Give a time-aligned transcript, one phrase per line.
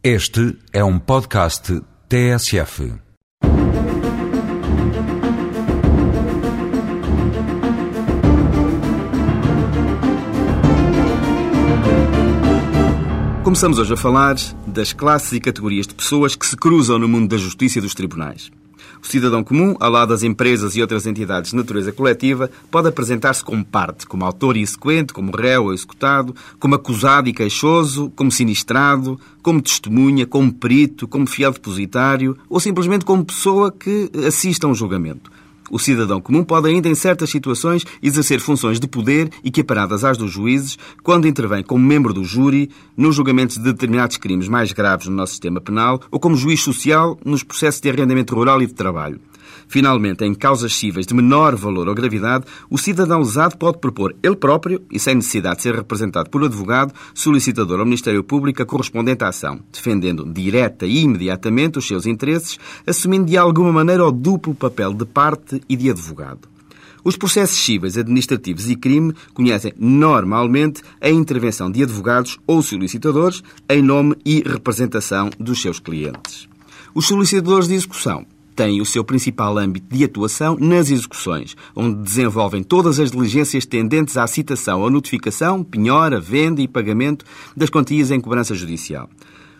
[0.00, 2.94] Este é um podcast TSF.
[13.42, 14.36] Começamos hoje a falar
[14.68, 17.92] das classes e categorias de pessoas que se cruzam no mundo da justiça e dos
[17.92, 18.52] tribunais.
[19.02, 23.44] O cidadão comum, ao lado das empresas e outras entidades de natureza coletiva, pode apresentar-se
[23.44, 28.30] como parte, como autor e exequente, como réu ou executado, como acusado e queixoso, como
[28.30, 34.70] sinistrado, como testemunha, como perito, como fiel depositário ou simplesmente como pessoa que assista a
[34.70, 35.30] um julgamento.
[35.70, 40.30] O cidadão comum pode ainda, em certas situações, exercer funções de poder equiparadas às dos
[40.30, 45.16] juízes quando intervém como membro do júri nos julgamentos de determinados crimes mais graves no
[45.16, 49.20] nosso sistema penal ou como juiz social nos processos de arrendamento rural e de trabalho.
[49.68, 54.36] Finalmente, em causas cíveis de menor valor ou gravidade, o cidadão lesado pode propor ele
[54.36, 59.24] próprio, e sem necessidade de ser representado por advogado, solicitador ao Ministério Público a correspondente
[59.24, 64.94] ação, defendendo direta e imediatamente os seus interesses, assumindo de alguma maneira o duplo papel
[64.94, 66.48] de parte e de advogado.
[67.04, 73.82] Os processos cíveis, administrativos e crime conhecem normalmente a intervenção de advogados ou solicitadores em
[73.82, 76.48] nome e representação dos seus clientes.
[76.94, 78.26] Os solicitadores de execução
[78.58, 84.16] têm o seu principal âmbito de atuação nas execuções, onde desenvolvem todas as diligências tendentes
[84.16, 87.24] à citação ou notificação, penhora, venda e pagamento
[87.56, 89.08] das quantias em cobrança judicial.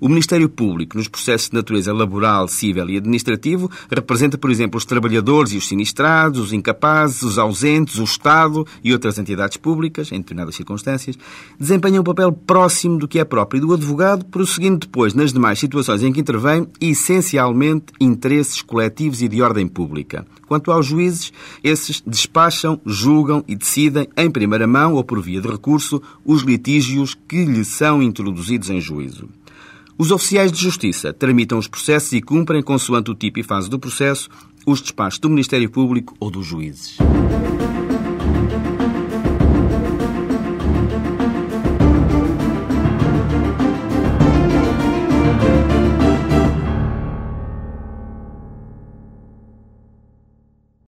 [0.00, 4.86] O Ministério Público, nos processos de natureza laboral, civil e administrativo, representa, por exemplo, os
[4.86, 10.16] trabalhadores e os sinistrados, os incapazes, os ausentes, o Estado e outras entidades públicas, em
[10.16, 11.18] determinadas circunstâncias,
[11.58, 16.02] desempenham um papel próximo do que é próprio do advogado, prosseguindo depois, nas demais situações
[16.02, 20.26] em que intervém, essencialmente interesses coletivos e de ordem pública.
[20.46, 21.30] Quanto aos juízes,
[21.62, 27.14] esses despacham, julgam e decidem, em primeira mão ou por via de recurso, os litígios
[27.28, 29.28] que lhe são introduzidos em juízo.
[30.00, 33.78] Os oficiais de justiça tramitam os processos e cumprem, consoante o tipo e fase do
[33.78, 34.30] processo,
[34.64, 36.96] os despachos do Ministério Público ou dos juízes.